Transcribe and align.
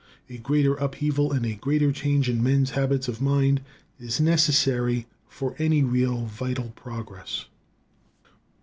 A 0.31 0.39
greater 0.39 0.73
upheaval, 0.73 1.31
and 1.31 1.45
a 1.45 1.53
greater 1.53 1.91
change 1.91 2.27
in 2.27 2.41
men's 2.41 2.71
habits 2.71 3.07
of 3.07 3.21
mind, 3.21 3.61
is 3.99 4.19
necessary 4.19 5.05
for 5.29 5.55
any 5.59 5.83
really 5.83 6.25
vital 6.25 6.69
progress. 6.75 7.45